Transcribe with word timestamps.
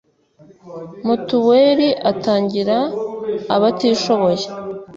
mituweli 1.05 1.87
atangira 2.11 2.77
abatishoboye 3.55 4.45